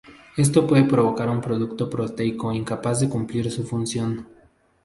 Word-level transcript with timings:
Esto 0.35 0.65
puede 0.65 0.83
provocar 0.85 1.29
un 1.29 1.41
producto 1.41 1.87
proteico 1.87 2.51
incapaz 2.51 3.01
de 3.01 3.07
cumplir 3.09 3.51
su 3.51 3.63
función. 3.65 4.27